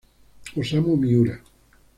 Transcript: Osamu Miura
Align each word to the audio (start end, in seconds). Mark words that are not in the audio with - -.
Osamu 0.59 0.97
Miura 0.97 1.35